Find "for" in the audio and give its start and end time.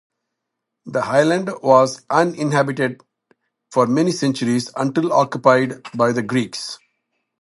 3.69-3.85